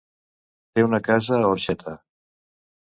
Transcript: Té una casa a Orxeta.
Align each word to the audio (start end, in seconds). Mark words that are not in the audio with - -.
Té 0.73 0.85
una 0.87 1.01
casa 1.11 1.39
a 1.39 1.53
Orxeta. 1.53 1.97